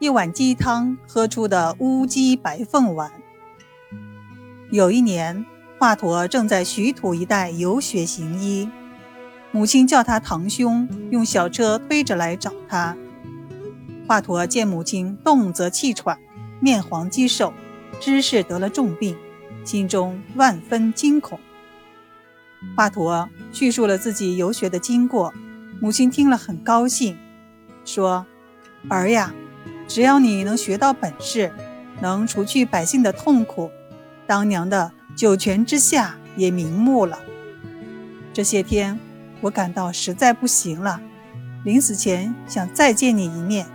[0.00, 3.10] 一碗鸡汤喝出的乌鸡白凤丸。
[4.70, 5.46] 有一年，
[5.78, 8.68] 华佗正在徐土一带游学行医，
[9.50, 12.96] 母亲叫他堂兄用小车推着来找他。
[14.06, 16.18] 华佗见母亲动则气喘，
[16.60, 17.54] 面黄肌瘦，
[18.00, 19.16] 知是得了重病，
[19.64, 21.40] 心中万分惊恐。
[22.76, 25.32] 华佗叙述了自己游学的经过，
[25.80, 27.16] 母亲听了很高兴，
[27.84, 28.26] 说
[28.88, 29.34] ：“儿呀。”
[29.86, 31.52] 只要你能学到本事，
[32.00, 33.70] 能除去百姓的痛苦，
[34.26, 37.18] 当娘的九泉之下也瞑目了。
[38.32, 38.98] 这些天
[39.42, 41.02] 我感到实在不行了，
[41.64, 43.66] 临死前想再见你一面，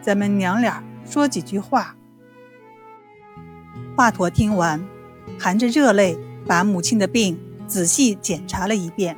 [0.00, 1.94] 咱们娘俩说几句话。
[3.96, 4.84] 华佗听完，
[5.38, 7.38] 含着热泪把母亲的病
[7.68, 9.16] 仔细检查了一遍，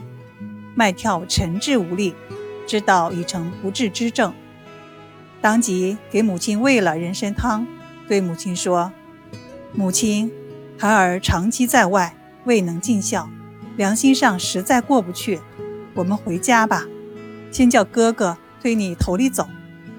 [0.75, 2.15] 脉跳沉滞无力，
[2.67, 4.33] 知道已成不治之症。
[5.41, 7.67] 当即给母亲喂了人参汤，
[8.09, 8.93] 对母亲说
[9.75, 10.33] ：“母亲，
[10.79, 13.29] 孩儿长期在外，未能尽孝，
[13.77, 15.41] 良心上实在过不去。
[15.95, 16.85] 我们回家吧，
[17.51, 19.49] 先叫哥哥推你头里走，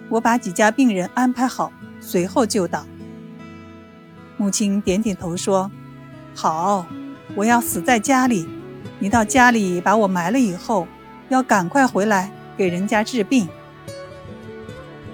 [0.10, 2.86] 我把几家病人安排好，随后就到。”
[4.38, 5.72] 母亲点点头说
[6.36, 6.86] ：“好，
[7.36, 8.48] 我要死在家里，
[9.00, 10.88] 你到家里把我埋了以后，
[11.30, 13.48] 要赶快回来给人家治病。”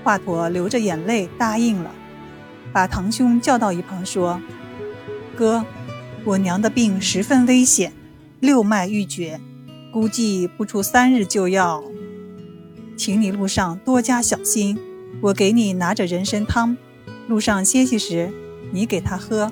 [0.03, 1.91] 华佗流着眼泪答应了，
[2.73, 4.41] 把堂兄叫到一旁说
[5.37, 5.63] ：“哥，
[6.23, 7.93] 我娘的病十分危险，
[8.39, 9.39] 六脉欲绝，
[9.91, 11.83] 估计不出三日就要，
[12.97, 14.79] 请你路上多加小心。
[15.21, 16.75] 我给你拿着人参汤，
[17.27, 18.33] 路上歇息时
[18.71, 19.51] 你给他喝。”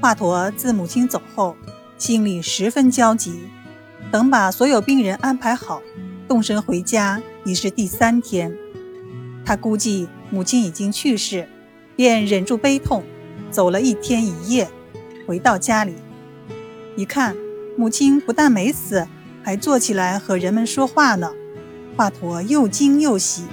[0.00, 1.54] 华佗自母亲走后，
[1.98, 3.40] 心里十分焦急，
[4.10, 5.82] 等把所有病人安排好。
[6.28, 8.56] 动身回家已是第三天，
[9.44, 11.48] 他估计母亲已经去世，
[11.96, 13.02] 便忍住悲痛，
[13.50, 14.68] 走了一天一夜。
[15.26, 15.94] 回到家里，
[16.96, 17.36] 一看
[17.76, 19.06] 母亲不但没死，
[19.42, 21.32] 还坐起来和人们说话呢。
[21.96, 23.44] 华佗又惊又喜，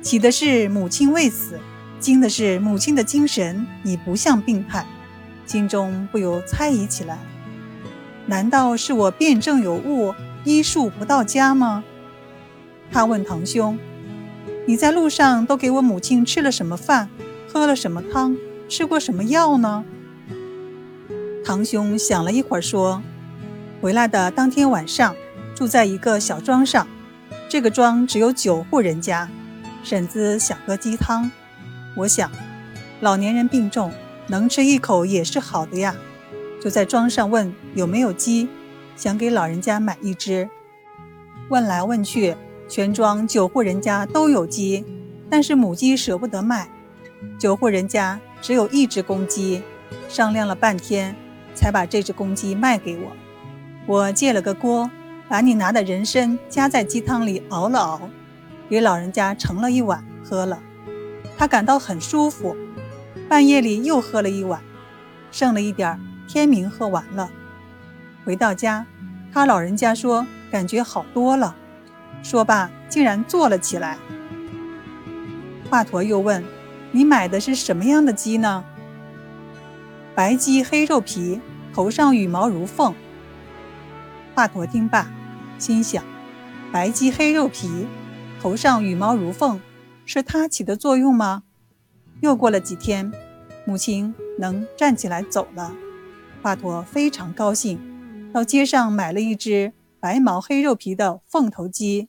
[0.00, 1.58] 喜的是母亲未死，
[1.98, 4.86] 惊的是母亲的精神已不像病态，
[5.44, 7.18] 心中不由猜疑起来：
[8.26, 10.14] 难道是我辩证有误，
[10.44, 11.84] 医术不到家吗？
[12.92, 13.78] 他问堂兄
[14.66, 17.08] ：“你在路上都给我母亲吃了什么饭，
[17.48, 18.36] 喝了什么汤，
[18.68, 19.84] 吃过什么药呢？”
[21.44, 23.00] 堂兄想了一会儿说
[23.80, 25.14] ：“回来的当天晚上，
[25.54, 26.86] 住在一个小庄上，
[27.48, 29.28] 这个庄只有九户人家。
[29.84, 31.30] 婶子想喝鸡汤，
[31.96, 32.28] 我想，
[33.00, 33.92] 老年人病重，
[34.26, 35.94] 能吃一口也是好的呀，
[36.66, 38.48] 就在庄上问有没有鸡，
[38.96, 40.50] 想给老人家买一只。
[41.48, 42.34] 问来问去。”
[42.68, 44.84] 全庄九户人家都有鸡，
[45.30, 46.68] 但是母鸡舍不得卖。
[47.38, 49.62] 九户人家只有一只公鸡，
[50.08, 51.14] 商量了半天，
[51.54, 53.12] 才把这只公鸡卖给我。
[53.86, 54.90] 我借了个锅，
[55.28, 58.10] 把你拿的人参加在鸡汤里熬了熬，
[58.68, 60.60] 给老人家盛了一碗喝了，
[61.38, 62.56] 他感到很舒服。
[63.28, 64.60] 半夜里又喝了一碗，
[65.30, 66.00] 剩了一点儿，
[66.36, 67.30] 天明喝完了。
[68.22, 68.84] 回到家，
[69.32, 71.56] 他老人家说感觉好多了。
[72.22, 73.96] 说罢，竟然坐了起来。
[75.70, 76.44] 华佗又问
[76.92, 78.62] ：“你买的是什么样的鸡呢
[80.14, 81.40] ？”“白鸡，黑肉皮，
[81.72, 82.94] 头上羽毛如凤。”
[84.36, 85.10] 华佗听罢，
[85.58, 86.04] 心想
[86.70, 87.86] ：“白鸡黑肉皮，
[88.42, 89.58] 头上羽毛如凤，
[90.04, 91.44] 是它起的作用吗？”
[92.20, 93.10] 又过了几天，
[93.64, 95.72] 母亲能站起来走了，
[96.46, 97.76] 华佗非常高兴，
[98.32, 102.08] 到街上买了一只白毛黑肉皮的凤头鸡。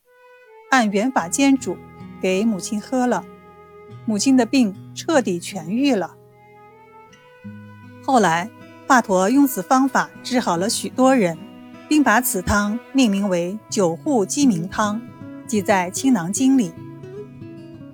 [0.69, 1.75] 按原法煎煮，
[2.21, 3.25] 给母亲喝了，
[4.05, 6.13] 母亲的病彻底痊愈了。
[8.05, 8.51] 后来，
[8.85, 11.35] 华佗用此方法治好了许多人，
[11.89, 15.01] 并把此汤命名为“九户鸡鸣汤”，
[15.49, 16.71] 记在《青囊经》里。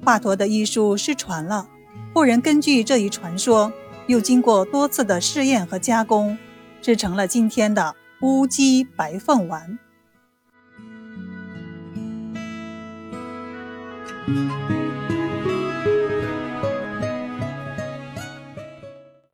[0.04, 1.70] 华佗的医术失传了，
[2.14, 3.72] 后人根据这一传说，
[4.08, 6.38] 又经过多次的试验和加工，
[6.82, 9.80] 制成了今天的乌鸡白凤丸。